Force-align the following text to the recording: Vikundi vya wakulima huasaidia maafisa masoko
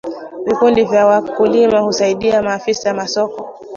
Vikundi 0.45 0.83
vya 0.83 1.05
wakulima 1.05 1.79
huasaidia 1.79 2.41
maafisa 2.43 2.93
masoko 2.93 3.59